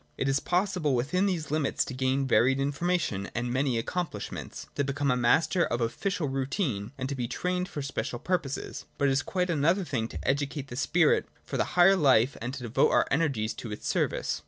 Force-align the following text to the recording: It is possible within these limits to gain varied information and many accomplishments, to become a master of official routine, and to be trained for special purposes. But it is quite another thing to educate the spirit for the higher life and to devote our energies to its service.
It 0.17 0.27
is 0.27 0.39
possible 0.39 0.95
within 0.95 1.27
these 1.27 1.51
limits 1.51 1.85
to 1.85 1.93
gain 1.93 2.25
varied 2.25 2.59
information 2.59 3.29
and 3.35 3.53
many 3.53 3.77
accomplishments, 3.77 4.65
to 4.73 4.83
become 4.83 5.11
a 5.11 5.15
master 5.15 5.63
of 5.63 5.79
official 5.79 6.27
routine, 6.27 6.91
and 6.97 7.07
to 7.07 7.13
be 7.13 7.27
trained 7.27 7.69
for 7.69 7.83
special 7.83 8.17
purposes. 8.17 8.85
But 8.97 9.09
it 9.09 9.11
is 9.11 9.21
quite 9.21 9.51
another 9.51 9.83
thing 9.83 10.07
to 10.07 10.27
educate 10.27 10.69
the 10.69 10.75
spirit 10.75 11.27
for 11.43 11.55
the 11.55 11.77
higher 11.77 11.95
life 11.95 12.35
and 12.41 12.51
to 12.55 12.63
devote 12.63 12.89
our 12.89 13.05
energies 13.11 13.53
to 13.53 13.71
its 13.71 13.87
service. 13.87 14.39